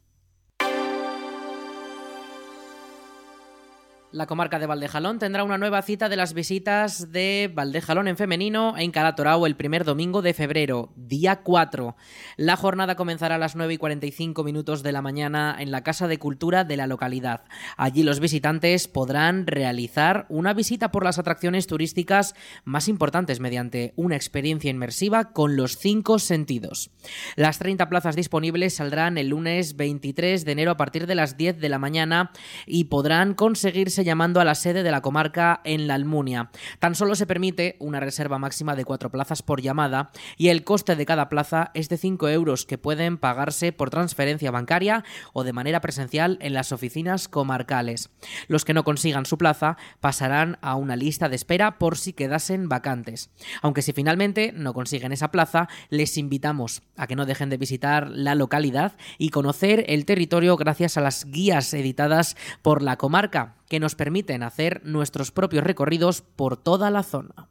La 4.12 4.26
comarca 4.26 4.60
de 4.60 4.66
Valdejalón 4.66 5.18
tendrá 5.18 5.42
una 5.42 5.58
nueva 5.58 5.82
cita 5.82 6.08
de 6.08 6.14
las 6.14 6.32
visitas 6.32 7.10
de 7.10 7.50
Valdejalón 7.52 8.06
en 8.06 8.16
femenino 8.16 8.78
en 8.78 8.92
Calatorao 8.92 9.46
el 9.46 9.56
primer 9.56 9.84
domingo 9.84 10.22
de 10.22 10.32
febrero, 10.32 10.92
día 10.94 11.42
4. 11.42 11.96
La 12.36 12.56
jornada 12.56 12.94
comenzará 12.94 13.34
a 13.34 13.38
las 13.38 13.56
9 13.56 13.74
y 13.74 13.78
45 13.78 14.44
minutos 14.44 14.84
de 14.84 14.92
la 14.92 15.02
mañana 15.02 15.56
en 15.58 15.72
la 15.72 15.82
Casa 15.82 16.06
de 16.06 16.20
Cultura 16.20 16.62
de 16.62 16.76
la 16.76 16.86
localidad. 16.86 17.44
Allí 17.76 18.04
los 18.04 18.20
visitantes 18.20 18.86
podrán 18.86 19.44
realizar 19.48 20.26
una 20.28 20.54
visita 20.54 20.92
por 20.92 21.04
las 21.04 21.18
atracciones 21.18 21.66
turísticas 21.66 22.36
más 22.64 22.86
importantes 22.86 23.40
mediante 23.40 23.92
una 23.96 24.14
experiencia 24.14 24.70
inmersiva 24.70 25.32
con 25.32 25.56
los 25.56 25.78
cinco 25.78 26.20
sentidos. 26.20 26.90
Las 27.34 27.58
30 27.58 27.88
plazas 27.88 28.14
disponibles 28.14 28.74
saldrán 28.74 29.18
el 29.18 29.30
lunes 29.30 29.74
23 29.74 30.44
de 30.44 30.52
enero 30.52 30.70
a 30.70 30.76
partir 30.76 31.08
de 31.08 31.16
las 31.16 31.36
10 31.36 31.58
de 31.58 31.68
la 31.68 31.80
mañana 31.80 32.30
y 32.66 32.84
podrán 32.84 33.34
conseguirse 33.34 33.95
llamando 34.04 34.40
a 34.40 34.44
la 34.44 34.54
sede 34.54 34.82
de 34.82 34.90
la 34.90 35.00
comarca 35.00 35.60
en 35.64 35.86
la 35.86 35.94
Almunia. 35.94 36.50
Tan 36.78 36.94
solo 36.94 37.14
se 37.14 37.26
permite 37.26 37.76
una 37.78 38.00
reserva 38.00 38.38
máxima 38.38 38.76
de 38.76 38.84
cuatro 38.84 39.10
plazas 39.10 39.42
por 39.42 39.60
llamada 39.60 40.10
y 40.36 40.48
el 40.48 40.64
coste 40.64 40.96
de 40.96 41.06
cada 41.06 41.28
plaza 41.28 41.70
es 41.74 41.88
de 41.88 41.96
5 41.96 42.28
euros 42.28 42.66
que 42.66 42.78
pueden 42.78 43.18
pagarse 43.18 43.72
por 43.72 43.90
transferencia 43.90 44.50
bancaria 44.50 45.04
o 45.32 45.44
de 45.44 45.52
manera 45.52 45.80
presencial 45.80 46.38
en 46.40 46.54
las 46.54 46.72
oficinas 46.72 47.28
comarcales. 47.28 48.10
Los 48.48 48.64
que 48.64 48.74
no 48.74 48.84
consigan 48.84 49.26
su 49.26 49.38
plaza 49.38 49.76
pasarán 50.00 50.58
a 50.60 50.76
una 50.76 50.96
lista 50.96 51.28
de 51.28 51.36
espera 51.36 51.78
por 51.78 51.98
si 51.98 52.12
quedasen 52.12 52.68
vacantes. 52.68 53.30
Aunque 53.62 53.82
si 53.82 53.92
finalmente 53.92 54.52
no 54.52 54.74
consiguen 54.74 55.12
esa 55.12 55.30
plaza, 55.30 55.68
les 55.88 56.16
invitamos 56.18 56.82
a 56.96 57.06
que 57.06 57.16
no 57.16 57.26
dejen 57.26 57.50
de 57.50 57.56
visitar 57.56 58.08
la 58.10 58.34
localidad 58.34 58.96
y 59.18 59.30
conocer 59.30 59.84
el 59.88 60.04
territorio 60.04 60.56
gracias 60.56 60.96
a 60.96 61.00
las 61.00 61.24
guías 61.26 61.72
editadas 61.74 62.36
por 62.62 62.82
la 62.82 62.96
comarca 62.96 63.56
que 63.68 63.80
nos 63.80 63.94
permiten 63.94 64.42
hacer 64.42 64.80
nuestros 64.84 65.30
propios 65.32 65.64
recorridos 65.64 66.22
por 66.22 66.56
toda 66.56 66.90
la 66.90 67.02
zona. 67.02 67.48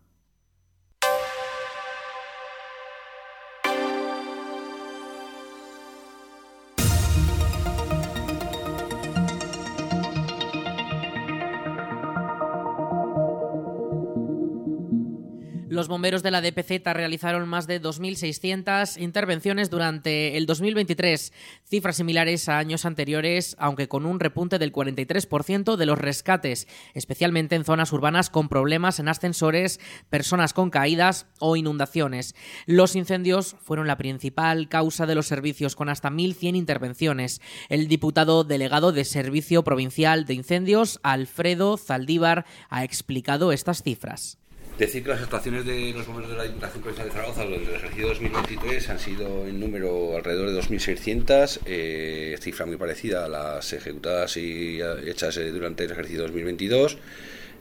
Bomberos 15.95 16.23
de 16.23 16.31
la 16.31 16.41
DPZ 16.41 16.83
realizaron 16.93 17.47
más 17.47 17.67
de 17.67 17.81
2.600 17.81 19.01
intervenciones 19.01 19.69
durante 19.69 20.35
el 20.35 20.45
2023, 20.45 21.31
cifras 21.63 21.95
similares 21.95 22.49
a 22.49 22.57
años 22.57 22.83
anteriores, 22.83 23.55
aunque 23.59 23.87
con 23.87 24.05
un 24.05 24.19
repunte 24.19 24.59
del 24.59 24.73
43% 24.73 25.77
de 25.77 25.85
los 25.85 25.97
rescates, 25.97 26.67
especialmente 26.95 27.55
en 27.55 27.63
zonas 27.63 27.93
urbanas 27.93 28.29
con 28.29 28.49
problemas 28.49 28.99
en 28.99 29.07
ascensores, 29.07 29.79
personas 30.09 30.51
con 30.51 30.69
caídas 30.69 31.27
o 31.39 31.55
inundaciones. 31.55 32.35
Los 32.65 32.97
incendios 32.97 33.55
fueron 33.61 33.87
la 33.87 33.95
principal 33.95 34.67
causa 34.67 35.05
de 35.05 35.15
los 35.15 35.27
servicios, 35.27 35.77
con 35.77 35.87
hasta 35.87 36.09
1.100 36.09 36.57
intervenciones. 36.57 37.39
El 37.69 37.87
diputado 37.87 38.43
delegado 38.43 38.91
de 38.91 39.05
Servicio 39.05 39.63
Provincial 39.63 40.25
de 40.25 40.33
Incendios, 40.33 40.99
Alfredo 41.03 41.77
Zaldívar, 41.77 42.45
ha 42.69 42.83
explicado 42.83 43.53
estas 43.53 43.81
cifras. 43.81 44.39
Decir 44.77 45.03
que 45.03 45.09
las 45.09 45.21
actuaciones 45.21 45.65
de 45.65 45.93
los 45.93 46.05
bomberos 46.05 46.31
de 46.31 46.35
la 46.35 46.43
Diputación 46.43 46.81
Provincial 46.81 47.07
de 47.07 47.13
Zaragoza 47.13 47.45
durante 47.45 47.69
el 47.69 47.75
ejercicio 47.75 48.07
2023 48.09 48.89
han 48.89 48.99
sido 48.99 49.47
en 49.47 49.57
número 49.57 50.17
alrededor 50.17 50.51
de 50.51 50.59
2.600, 50.59 51.59
eh, 51.65 52.37
cifra 52.41 52.65
muy 52.65 52.75
parecida 52.75 53.23
a 53.23 53.29
las 53.29 53.71
ejecutadas 53.71 54.35
y 54.35 54.81
hechas 55.05 55.37
eh, 55.37 55.49
durante 55.51 55.85
el 55.85 55.91
ejercicio 55.91 56.23
2022, 56.23 56.97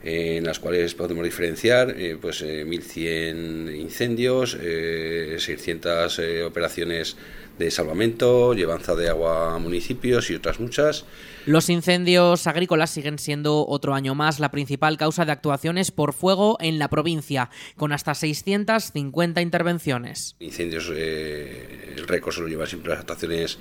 eh, 0.03 0.35
en 0.37 0.43
las 0.43 0.59
cuales 0.59 0.93
podemos 0.93 1.23
diferenciar 1.23 1.91
eh, 1.97 2.17
pues 2.19 2.43
1.100 2.43 3.73
incendios, 3.77 4.51
600 4.51 6.19
operaciones 6.45 7.15
de 7.57 7.71
salvamento, 7.71 8.53
llevanza 8.53 8.95
de 8.95 9.09
agua 9.09 9.55
a 9.55 9.59
municipios 9.59 10.29
y 10.29 10.35
otras 10.35 10.59
muchas. 10.59 11.05
Los 11.45 11.69
incendios 11.69 12.47
agrícolas 12.47 12.89
siguen 12.89 13.19
siendo 13.19 13.67
otro 13.67 13.93
año 13.93 14.15
más 14.15 14.39
la 14.39 14.51
principal 14.51 14.97
causa 14.97 15.25
de 15.25 15.31
actuaciones 15.31 15.91
por 15.91 16.13
fuego 16.13 16.57
en 16.59 16.79
la 16.79 16.89
provincia, 16.89 17.49
con 17.77 17.91
hasta 17.91 18.15
650 18.15 19.41
intervenciones. 19.41 20.35
Incendios, 20.39 20.91
eh, 20.93 21.93
el 21.95 22.07
récord 22.07 22.33
se 22.33 22.41
lo 22.41 22.47
lleva 22.47 22.65
siempre 22.65 22.91
las 22.91 23.01
actuaciones 23.01 23.59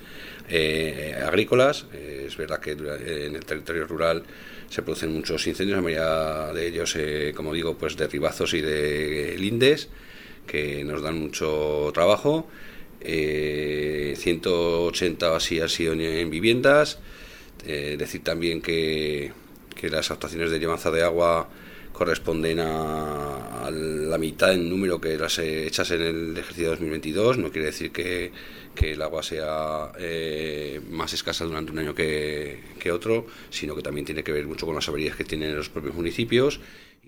eh, 0.49 1.15
agrícolas. 1.27 1.87
Eh, 1.93 2.25
es 2.27 2.37
verdad 2.37 2.61
que 2.61 2.73
en 2.73 3.37
el 3.37 3.45
territorio 3.45 3.87
rural 3.87 4.25
se 4.75 4.83
producen 4.83 5.13
muchos 5.13 5.47
incendios, 5.47 5.77
la 5.77 5.83
mayoría 5.83 6.53
de 6.53 6.67
ellos, 6.67 6.97
eh, 6.97 7.33
como 7.37 7.53
digo, 7.53 7.77
pues 7.79 7.97
de 7.97 8.09
ribazos 8.09 8.55
y 8.55 8.61
de 8.61 9.37
lindes, 9.39 9.89
que 10.47 10.85
nos 10.85 11.01
dan 11.03 11.19
mucho 11.19 11.91
trabajo. 11.95 12.49
Eh, 13.05 14.15
180 14.17 15.37
así 15.37 15.61
han 15.61 15.69
sido 15.69 15.93
en, 15.93 16.01
en 16.01 16.31
viviendas. 16.31 16.99
Eh, 17.67 17.97
decir 17.99 18.23
también 18.23 18.61
que, 18.61 19.33
que, 19.75 19.89
las 19.89 20.11
actuaciones 20.11 20.51
de 20.51 20.59
llevanza 20.59 20.91
de 20.91 21.03
agua 21.03 21.49
corresponden 21.93 22.61
a, 22.61 23.67
a 23.67 23.71
la 23.71 24.19
mitad 24.19 24.49
del 24.49 24.69
número 24.69 25.01
que 25.01 25.17
las 25.17 25.39
hechas 25.39 25.91
en 25.93 26.03
el 26.03 26.37
ejercicio 26.37 26.71
2022. 26.71 27.39
No 27.39 27.51
quiere 27.51 27.67
decir 27.67 27.93
que, 27.93 28.33
que 28.75 28.93
el 28.93 29.03
agua 29.03 29.23
sea 29.23 29.93
eh, 29.99 30.81
más 30.91 31.13
escasa 31.13 31.45
durante 31.45 31.73
un 31.73 31.79
año 31.79 31.95
que, 31.95 32.61
que 32.79 32.91
otro, 32.91 33.27
sino 33.51 33.75
que 33.77 33.83
también 33.83 34.05
tiene 34.05 34.25
que 34.25 34.33
ver 34.33 34.47
mucho 34.47 34.67
con 34.67 34.75
las 34.75 34.89
averías 34.89 35.17
que 35.17 35.25
tienen 35.25 35.55
los 35.55 35.69
propios 35.69 35.95
municipios 35.95 36.61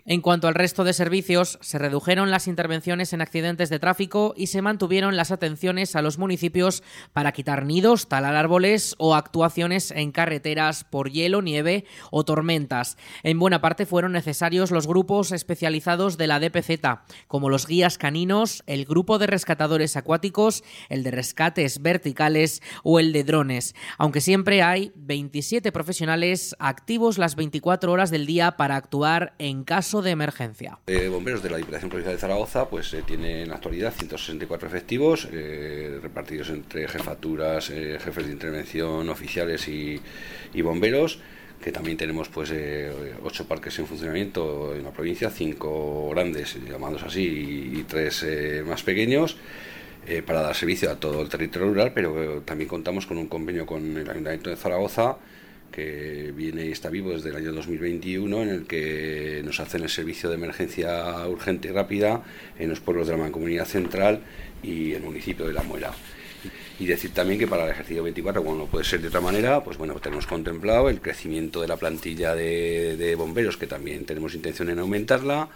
en 0.04 0.20
cuanto 0.20 0.46
al 0.46 0.54
resto 0.54 0.84
de 0.84 0.92
servicios, 0.92 1.58
se 1.62 1.78
redujeron 1.78 2.30
las 2.30 2.46
intervenciones 2.46 3.12
en 3.12 3.20
accidentes 3.20 3.70
de 3.70 3.78
tráfico 3.78 4.34
y 4.36 4.48
se 4.48 4.62
mantuvieron 4.62 5.16
las 5.16 5.30
atenciones 5.30 5.96
a 5.96 6.02
los 6.02 6.18
municipios 6.18 6.82
para 7.12 7.32
quitar 7.32 7.64
nidos, 7.64 8.08
talar 8.08 8.36
árboles 8.36 8.94
o 8.98 9.14
actuaciones 9.14 9.90
en 9.90 10.12
carreteras 10.12 10.84
por 10.84 11.10
hielo, 11.10 11.42
nieve 11.42 11.84
o 12.10 12.24
tormentas. 12.24 12.96
En 13.22 13.38
buena 13.38 13.60
parte 13.60 13.86
fueron 13.86 14.12
necesarios 14.12 14.70
los 14.70 14.86
grupos 14.86 15.32
especializados 15.32 16.18
de 16.18 16.26
la 16.26 16.40
DPZ, 16.40 16.80
como 17.26 17.48
los 17.48 17.66
guías 17.66 17.98
caninos, 17.98 18.62
el 18.66 18.84
grupo 18.84 19.18
de 19.18 19.26
rescatadores 19.26 19.96
acuáticos, 19.96 20.62
el 20.88 21.02
de 21.02 21.10
rescates 21.10 21.82
verticales 21.82 22.62
o 22.84 23.00
el 23.00 23.12
de 23.12 23.24
drones, 23.24 23.74
aunque 23.98 24.20
siempre 24.20 24.62
hay 24.62 24.92
27 24.94 25.72
profesionales 25.72 26.54
activos 26.58 27.18
las 27.18 27.34
24 27.34 27.90
horas 27.90 28.10
del 28.10 28.26
día 28.26 28.56
para 28.56 28.76
actuar 28.76 29.34
en 29.38 29.64
caso 29.64 29.85
de 29.92 30.10
emergencia. 30.10 30.78
Eh, 30.86 31.08
bomberos 31.08 31.42
de 31.42 31.50
la 31.50 31.56
Diputación 31.56 31.90
Provincial 31.90 32.16
de 32.16 32.20
Zaragoza 32.20 32.68
pues 32.68 32.92
eh, 32.94 33.02
tienen 33.06 33.36
en 33.36 33.48
la 33.48 33.56
actualidad 33.56 33.92
164 33.92 34.68
efectivos 34.68 35.28
eh, 35.32 35.98
repartidos 36.02 36.50
entre 36.50 36.88
jefaturas, 36.88 37.70
eh, 37.70 37.98
jefes 38.02 38.26
de 38.26 38.32
intervención, 38.32 39.08
oficiales 39.08 39.68
y, 39.68 40.00
y 40.52 40.62
bomberos 40.62 41.20
que 41.62 41.72
también 41.72 41.96
tenemos 41.96 42.28
pues 42.28 42.50
eh, 42.52 43.14
ocho 43.22 43.46
parques 43.46 43.78
en 43.78 43.86
funcionamiento 43.86 44.74
en 44.74 44.84
la 44.84 44.90
provincia, 44.90 45.30
cinco 45.30 46.10
grandes, 46.10 46.56
llamados 46.64 47.02
así, 47.02 47.72
y, 47.74 47.82
tres 47.84 48.22
eh, 48.22 48.62
más 48.66 48.82
pequeños, 48.82 49.36
eh, 50.06 50.22
para 50.22 50.42
dar 50.42 50.54
servicio 50.54 50.90
a 50.90 50.96
todo 50.96 51.22
el 51.22 51.28
territorio 51.28 51.68
rural, 51.68 51.92
pero 51.94 52.42
también 52.42 52.68
contamos 52.68 53.06
con 53.06 53.18
un 53.18 53.26
convenio 53.26 53.66
con 53.66 53.96
el 53.96 54.08
Ayuntamiento 54.08 54.50
de 54.50 54.56
Zaragoza 54.56 55.16
que 55.76 56.32
viene 56.34 56.64
y 56.64 56.72
está 56.72 56.88
vivo 56.88 57.10
desde 57.10 57.28
el 57.28 57.36
año 57.36 57.52
2021, 57.52 58.42
en 58.44 58.48
el 58.48 58.66
que 58.66 59.42
nos 59.44 59.60
hacen 59.60 59.82
el 59.82 59.90
servicio 59.90 60.30
de 60.30 60.36
emergencia 60.36 61.28
urgente 61.28 61.68
y 61.68 61.70
rápida 61.70 62.24
en 62.58 62.70
los 62.70 62.80
pueblos 62.80 63.06
de 63.06 63.12
la 63.12 63.18
Mancomunidad 63.18 63.66
Central 63.66 64.22
y 64.62 64.94
el 64.94 65.02
municipio 65.02 65.46
de 65.46 65.52
La 65.52 65.62
Muela. 65.62 65.92
Y 66.80 66.86
decir 66.86 67.12
también 67.12 67.38
que 67.38 67.46
para 67.46 67.64
el 67.64 67.72
ejercicio 67.72 68.02
24, 68.02 68.42
como 68.42 68.56
no 68.56 68.64
puede 68.64 68.86
ser 68.86 69.02
de 69.02 69.08
otra 69.08 69.20
manera, 69.20 69.62
pues 69.62 69.76
bueno, 69.76 69.92
tenemos 69.96 70.26
contemplado 70.26 70.88
el 70.88 71.02
crecimiento 71.02 71.60
de 71.60 71.68
la 71.68 71.76
plantilla 71.76 72.34
de, 72.34 73.14
bomberos, 73.18 73.58
que 73.58 73.66
también 73.66 74.06
tenemos 74.06 74.34
intención 74.34 74.70
en 74.70 74.78
aumentarla, 74.78 75.50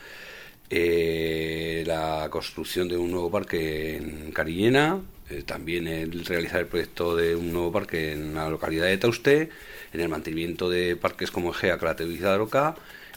eh, 0.69 1.83
la 1.87 2.29
construcción 2.31 2.89
de 2.89 2.99
un 2.99 3.11
nuevo 3.11 3.31
parque 3.31 3.97
en 3.97 4.33
Carillena, 4.33 5.01
eh, 5.31 5.43
también 5.45 5.87
el 5.87 6.25
realizar 6.25 6.61
el 6.61 6.67
proyecto 6.67 7.17
de 7.17 7.37
un 7.37 7.53
nuevo 7.53 7.73
parque 7.73 8.13
en 8.13 8.35
la 8.35 8.49
localidad 8.49 8.87
de 8.87 8.99
Tauste, 8.99 9.51
en 9.93 10.01
el 10.01 10.09
mantenimiento 10.09 10.69
de 10.69 10.97
parques 10.97 11.31
como 11.31 11.53
Egea, 11.53 11.79
Crateo 11.79 12.11
y 12.11 12.19
Daroca 12.19 12.75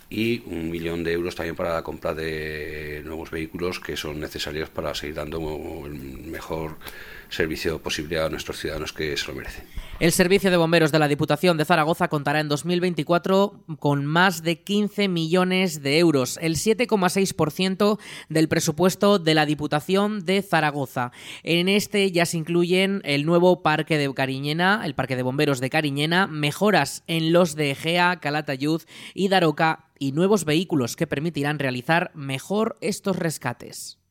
y 0.10 0.44
un 0.46 0.70
millón 0.70 1.04
de 1.04 1.14
euros 1.14 1.36
también 1.36 1.56
para 1.56 1.74
la 1.74 1.82
compra 1.82 2.14
de 2.14 3.02
nuevos 3.04 3.32
vehículos 3.32 3.80
que 3.80 3.98
son 3.98 4.20
necesarios 4.20 4.70
para 4.70 4.94
seguir 4.94 5.16
dando 5.16 5.86
el 5.86 5.94
mejor 5.94 6.78
servicio 7.34 7.82
posible 7.82 8.20
a 8.20 8.30
nuestros 8.30 8.60
ciudadanos 8.60 8.94
que 8.94 9.18
se 9.18 9.28
lo 9.28 9.36
merecen. 9.36 9.66
El 10.00 10.12
Servicio 10.12 10.52
de 10.52 10.58
Bomberos 10.58 10.92
de 10.92 11.00
la 11.00 11.08
Diputación 11.08 11.56
de 11.58 11.66
Zaragoza 11.66 12.08
contará 12.08 12.40
en 12.40 12.50
2024 12.50 13.64
con 13.80 14.06
más 14.06 14.44
de 14.44 14.62
15 14.62 15.08
millones 15.08 15.82
de 15.82 16.00
euros, 16.00 16.38
el 16.42 16.56
7,6% 16.56 18.00
del 18.28 18.48
presupuesto 18.50 19.20
de 19.20 19.34
la 19.34 19.46
Diputación 19.46 20.26
de 20.26 20.42
Zaragoza. 20.42 21.12
En 21.44 21.70
este 21.70 22.12
ya 22.12 22.26
se 22.26 22.38
incluyen 22.38 23.02
el 23.06 23.26
nuevo 23.26 23.62
parque 23.62 23.98
de 23.98 24.14
Cariñena, 24.14 24.82
el 24.84 24.96
parque 24.96 25.16
de 25.16 25.24
bomberos 25.24 25.60
de 25.60 25.70
Cariñena, 25.70 26.28
mejoras 26.28 27.04
en 27.08 27.32
los 27.32 27.56
de 27.56 27.72
Egea, 27.72 28.20
Calatayud 28.20 28.82
y 29.14 29.30
Daroca 29.30 29.86
y 30.00 30.12
nuevos 30.12 30.44
vehículos 30.44 30.96
que 30.96 31.08
permitirán 31.08 31.60
realizar 31.60 32.12
mejor 32.14 32.78
estos 32.82 33.16
rescates. 33.16 34.03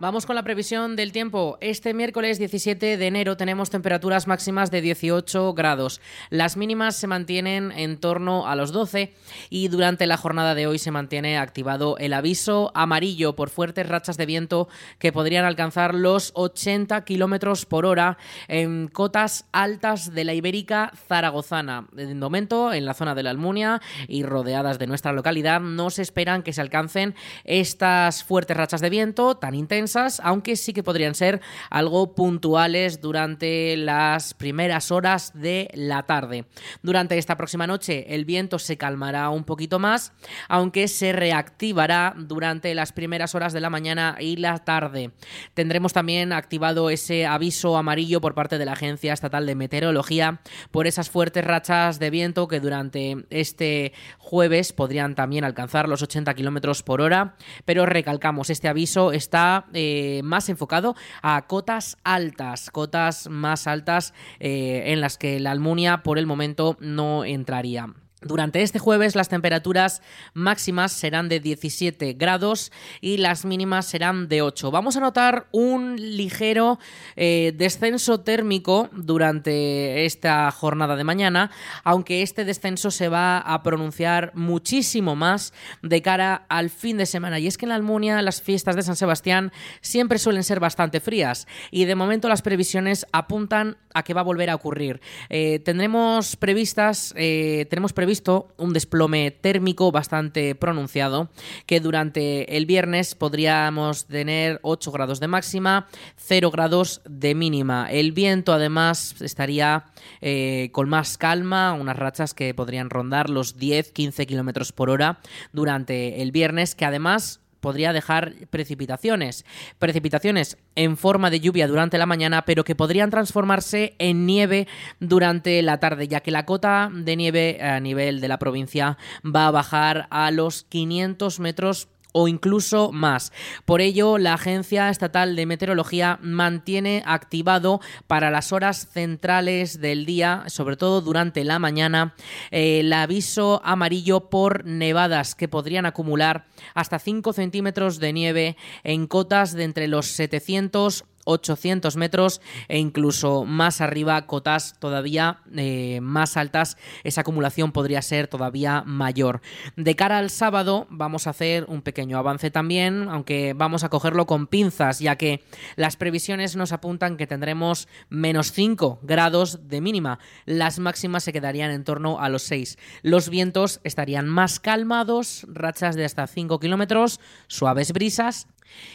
Vamos 0.00 0.26
con 0.26 0.36
la 0.36 0.44
previsión 0.44 0.94
del 0.94 1.10
tiempo. 1.10 1.58
Este 1.60 1.92
miércoles 1.92 2.38
17 2.38 2.96
de 2.98 3.06
enero 3.08 3.36
tenemos 3.36 3.68
temperaturas 3.68 4.28
máximas 4.28 4.70
de 4.70 4.80
18 4.80 5.54
grados. 5.54 6.00
Las 6.30 6.56
mínimas 6.56 6.94
se 6.94 7.08
mantienen 7.08 7.72
en 7.72 7.98
torno 7.98 8.46
a 8.46 8.54
los 8.54 8.70
12 8.70 9.12
y 9.50 9.66
durante 9.66 10.06
la 10.06 10.16
jornada 10.16 10.54
de 10.54 10.68
hoy 10.68 10.78
se 10.78 10.92
mantiene 10.92 11.36
activado 11.36 11.98
el 11.98 12.12
aviso 12.12 12.70
amarillo 12.76 13.34
por 13.34 13.50
fuertes 13.50 13.88
rachas 13.88 14.16
de 14.16 14.26
viento 14.26 14.68
que 15.00 15.10
podrían 15.10 15.44
alcanzar 15.44 15.96
los 15.96 16.30
80 16.34 17.04
kilómetros 17.04 17.66
por 17.66 17.84
hora 17.84 18.18
en 18.46 18.86
cotas 18.86 19.46
altas 19.50 20.14
de 20.14 20.22
la 20.22 20.34
Ibérica 20.34 20.92
zaragozana. 21.08 21.88
De 21.90 22.14
momento, 22.14 22.72
en 22.72 22.84
la 22.84 22.94
zona 22.94 23.16
de 23.16 23.24
la 23.24 23.30
Almunia 23.30 23.82
y 24.06 24.22
rodeadas 24.22 24.78
de 24.78 24.86
nuestra 24.86 25.12
localidad, 25.12 25.60
no 25.60 25.90
se 25.90 26.02
esperan 26.02 26.44
que 26.44 26.52
se 26.52 26.60
alcancen 26.60 27.16
estas 27.42 28.22
fuertes 28.22 28.56
rachas 28.56 28.80
de 28.80 28.90
viento 28.90 29.36
tan 29.36 29.56
intensas 29.56 29.87
aunque 30.22 30.56
sí 30.56 30.72
que 30.72 30.82
podrían 30.82 31.14
ser 31.14 31.40
algo 31.70 32.14
puntuales 32.14 33.00
durante 33.00 33.76
las 33.76 34.34
primeras 34.34 34.90
horas 34.90 35.32
de 35.34 35.70
la 35.74 36.04
tarde. 36.04 36.44
Durante 36.82 37.18
esta 37.18 37.36
próxima 37.36 37.66
noche 37.66 38.14
el 38.14 38.24
viento 38.24 38.58
se 38.58 38.76
calmará 38.76 39.30
un 39.30 39.44
poquito 39.44 39.78
más, 39.78 40.12
aunque 40.48 40.88
se 40.88 41.12
reactivará 41.12 42.14
durante 42.16 42.74
las 42.74 42.92
primeras 42.92 43.34
horas 43.34 43.52
de 43.52 43.60
la 43.60 43.70
mañana 43.70 44.16
y 44.20 44.36
la 44.36 44.58
tarde. 44.58 45.10
Tendremos 45.54 45.92
también 45.92 46.32
activado 46.32 46.90
ese 46.90 47.26
aviso 47.26 47.76
amarillo 47.76 48.20
por 48.20 48.34
parte 48.34 48.58
de 48.58 48.64
la 48.64 48.72
Agencia 48.72 49.12
Estatal 49.12 49.46
de 49.46 49.54
Meteorología 49.54 50.40
por 50.70 50.86
esas 50.86 51.10
fuertes 51.10 51.44
rachas 51.44 51.98
de 51.98 52.10
viento 52.10 52.48
que 52.48 52.60
durante 52.60 53.26
este 53.30 53.92
jueves 54.18 54.72
podrían 54.72 55.14
también 55.14 55.44
alcanzar 55.44 55.88
los 55.88 56.02
80 56.02 56.34
kilómetros 56.34 56.82
por 56.82 57.00
hora, 57.00 57.36
pero 57.64 57.86
recalcamos, 57.86 58.50
este 58.50 58.68
aviso 58.68 59.12
está 59.12 59.66
eh, 59.80 60.22
más 60.24 60.48
enfocado 60.48 60.96
a 61.22 61.46
cotas 61.46 61.98
altas, 62.02 62.68
cotas 62.72 63.28
más 63.28 63.68
altas 63.68 64.12
eh, 64.40 64.82
en 64.86 65.00
las 65.00 65.18
que 65.18 65.38
la 65.38 65.52
Almunia 65.52 66.02
por 66.02 66.18
el 66.18 66.26
momento 66.26 66.76
no 66.80 67.24
entraría. 67.24 67.94
Durante 68.20 68.62
este 68.62 68.80
jueves 68.80 69.14
las 69.14 69.28
temperaturas 69.28 70.02
máximas 70.34 70.90
serán 70.90 71.28
de 71.28 71.38
17 71.38 72.14
grados 72.14 72.72
y 73.00 73.18
las 73.18 73.44
mínimas 73.44 73.86
serán 73.86 74.26
de 74.26 74.42
8. 74.42 74.72
Vamos 74.72 74.96
a 74.96 75.00
notar 75.00 75.46
un 75.52 75.94
ligero 75.94 76.80
eh, 77.14 77.52
descenso 77.56 78.18
térmico 78.20 78.88
durante 78.92 80.04
esta 80.04 80.50
jornada 80.50 80.96
de 80.96 81.04
mañana, 81.04 81.52
aunque 81.84 82.22
este 82.22 82.44
descenso 82.44 82.90
se 82.90 83.08
va 83.08 83.38
a 83.38 83.62
pronunciar 83.62 84.32
muchísimo 84.34 85.14
más 85.14 85.52
de 85.82 86.02
cara 86.02 86.44
al 86.48 86.70
fin 86.70 86.98
de 86.98 87.06
semana. 87.06 87.38
Y 87.38 87.46
es 87.46 87.56
que 87.56 87.66
en 87.66 87.70
la 87.70 87.76
Almunia 87.76 88.20
las 88.22 88.42
fiestas 88.42 88.74
de 88.74 88.82
San 88.82 88.96
Sebastián 88.96 89.52
siempre 89.80 90.18
suelen 90.18 90.42
ser 90.42 90.58
bastante 90.58 90.98
frías 90.98 91.46
y 91.70 91.84
de 91.84 91.94
momento 91.94 92.28
las 92.28 92.42
previsiones 92.42 93.06
apuntan 93.12 93.76
a 93.94 94.02
que 94.02 94.14
va 94.14 94.22
a 94.22 94.24
volver 94.24 94.50
a 94.50 94.56
ocurrir. 94.56 95.00
Eh, 95.28 95.60
tendremos 95.60 96.36
previstas, 96.36 97.14
eh, 97.16 97.66
tenemos 97.70 97.92
previsto 98.08 98.54
un 98.56 98.72
desplome 98.72 99.30
térmico 99.30 99.92
bastante 99.92 100.54
pronunciado, 100.54 101.28
que 101.66 101.78
durante 101.78 102.56
el 102.56 102.64
viernes 102.64 103.14
podríamos 103.14 104.06
tener 104.06 104.60
8 104.62 104.90
grados 104.92 105.20
de 105.20 105.28
máxima, 105.28 105.88
0 106.16 106.50
grados 106.50 107.02
de 107.06 107.34
mínima. 107.34 107.86
El 107.90 108.12
viento 108.12 108.54
además 108.54 109.20
estaría 109.20 109.84
eh, 110.22 110.70
con 110.72 110.88
más 110.88 111.18
calma, 111.18 111.74
unas 111.74 111.98
rachas 111.98 112.32
que 112.32 112.54
podrían 112.54 112.88
rondar 112.88 113.28
los 113.28 113.58
10-15 113.58 114.24
kilómetros 114.24 114.72
por 114.72 114.88
hora 114.88 115.20
durante 115.52 116.22
el 116.22 116.32
viernes, 116.32 116.74
que 116.74 116.86
además 116.86 117.42
podría 117.60 117.92
dejar 117.92 118.34
precipitaciones. 118.50 119.44
Precipitaciones 119.78 120.58
en 120.74 120.96
forma 120.96 121.30
de 121.30 121.40
lluvia 121.40 121.68
durante 121.68 121.98
la 121.98 122.06
mañana, 122.06 122.44
pero 122.44 122.64
que 122.64 122.74
podrían 122.74 123.10
transformarse 123.10 123.94
en 123.98 124.26
nieve 124.26 124.68
durante 125.00 125.60
la 125.62 125.80
tarde, 125.80 126.08
ya 126.08 126.20
que 126.20 126.30
la 126.30 126.46
cota 126.46 126.90
de 126.92 127.16
nieve 127.16 127.58
a 127.62 127.80
nivel 127.80 128.20
de 128.20 128.28
la 128.28 128.38
provincia 128.38 128.98
va 129.24 129.46
a 129.46 129.52
bajar 129.52 130.06
a 130.10 130.30
los 130.30 130.64
500 130.64 131.40
metros 131.40 131.88
o 132.12 132.28
incluso 132.28 132.90
más. 132.92 133.32
Por 133.64 133.80
ello, 133.80 134.18
la 134.18 134.34
Agencia 134.34 134.88
Estatal 134.88 135.36
de 135.36 135.46
Meteorología 135.46 136.18
mantiene 136.22 137.02
activado 137.06 137.80
para 138.06 138.30
las 138.30 138.52
horas 138.52 138.88
centrales 138.92 139.80
del 139.80 140.06
día, 140.06 140.44
sobre 140.46 140.76
todo 140.76 141.00
durante 141.00 141.44
la 141.44 141.58
mañana, 141.58 142.14
el 142.50 142.92
aviso 142.92 143.60
amarillo 143.64 144.30
por 144.30 144.64
nevadas 144.64 145.34
que 145.34 145.48
podrían 145.48 145.86
acumular 145.86 146.46
hasta 146.74 146.98
5 146.98 147.32
centímetros 147.32 147.98
de 147.98 148.12
nieve 148.12 148.56
en 148.84 149.06
cotas 149.06 149.52
de 149.52 149.64
entre 149.64 149.88
los 149.88 150.06
700 150.06 151.04
800 151.28 151.96
metros 151.96 152.40
e 152.68 152.78
incluso 152.78 153.44
más 153.44 153.80
arriba, 153.80 154.26
cotas 154.26 154.76
todavía 154.78 155.40
eh, 155.54 156.00
más 156.02 156.36
altas, 156.36 156.76
esa 157.04 157.20
acumulación 157.20 157.72
podría 157.72 158.02
ser 158.02 158.28
todavía 158.28 158.82
mayor. 158.86 159.42
De 159.76 159.94
cara 159.94 160.18
al 160.18 160.30
sábado 160.30 160.86
vamos 160.88 161.26
a 161.26 161.30
hacer 161.30 161.66
un 161.68 161.82
pequeño 161.82 162.18
avance 162.18 162.50
también, 162.50 163.08
aunque 163.10 163.52
vamos 163.54 163.84
a 163.84 163.90
cogerlo 163.90 164.26
con 164.26 164.46
pinzas, 164.46 165.00
ya 165.00 165.16
que 165.16 165.44
las 165.76 165.96
previsiones 165.96 166.56
nos 166.56 166.72
apuntan 166.72 167.16
que 167.16 167.26
tendremos 167.26 167.88
menos 168.08 168.52
5 168.52 169.00
grados 169.02 169.68
de 169.68 169.80
mínima. 169.80 170.18
Las 170.46 170.78
máximas 170.78 171.24
se 171.24 171.32
quedarían 171.32 171.70
en 171.70 171.84
torno 171.84 172.20
a 172.20 172.28
los 172.28 172.42
6. 172.44 172.78
Los 173.02 173.28
vientos 173.28 173.80
estarían 173.84 174.28
más 174.28 174.60
calmados, 174.60 175.46
rachas 175.48 175.94
de 175.94 176.04
hasta 176.04 176.26
5 176.26 176.58
kilómetros, 176.58 177.20
suaves 177.48 177.92
brisas 177.92 178.48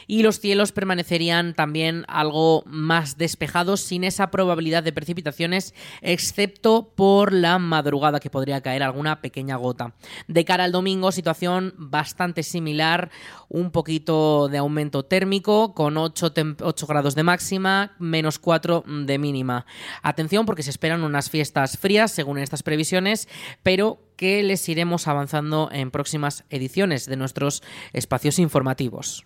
y 0.07 0.23
los 0.23 0.39
cielos 0.39 0.71
permanecerían 0.71 1.53
también 1.53 2.05
algo 2.07 2.63
más 2.65 3.17
despejados 3.17 3.81
sin 3.81 4.03
esa 4.03 4.31
probabilidad 4.31 4.83
de 4.83 4.93
precipitaciones 4.93 5.73
excepto 6.01 6.91
por 6.95 7.33
la 7.33 7.59
madrugada 7.59 8.19
que 8.19 8.29
podría 8.29 8.62
caer 8.62 8.83
alguna 8.83 9.21
pequeña 9.21 9.55
gota. 9.55 9.93
De 10.27 10.45
cara 10.45 10.63
al 10.63 10.71
domingo 10.71 11.12
situación 11.12 11.73
bastante 11.77 12.43
similar, 12.43 13.12
un 13.49 13.71
poquito 13.71 14.47
de 14.47 14.57
aumento 14.57 15.03
térmico 15.03 15.73
con 15.73 15.97
8, 15.97 16.33
8 16.62 16.88
grados 16.88 17.15
de 17.15 17.23
máxima, 17.23 17.95
menos 17.99 18.39
4 18.39 18.83
de 19.05 19.17
mínima. 19.17 19.65
Atención 20.01 20.45
porque 20.45 20.63
se 20.63 20.69
esperan 20.69 21.03
unas 21.03 21.29
fiestas 21.29 21.77
frías 21.77 22.12
según 22.12 22.38
estas 22.38 22.63
previsiones, 22.63 23.27
pero 23.62 23.99
que 24.15 24.43
les 24.43 24.67
iremos 24.69 25.07
avanzando 25.07 25.69
en 25.71 25.91
próximas 25.91 26.43
ediciones 26.49 27.05
de 27.05 27.17
nuestros 27.17 27.63
espacios 27.93 28.39
informativos. 28.39 29.25